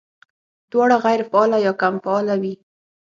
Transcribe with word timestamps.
دواړه 0.71 0.95
غېر 1.03 1.21
فعاله 1.29 1.57
يا 1.65 1.73
کم 1.81 1.93
فعاله 2.03 2.35
وي 2.41 2.53